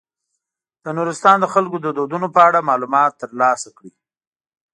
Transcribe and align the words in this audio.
د 0.83 0.85
نورستان 0.97 1.37
د 1.41 1.45
خلکو 1.53 1.77
د 1.81 1.87
دودونو 1.97 2.27
په 2.35 2.39
اړه 2.47 2.67
معلومات 2.69 3.11
تر 3.21 3.29
لاسه 3.41 3.69
کړئ. 3.77 3.91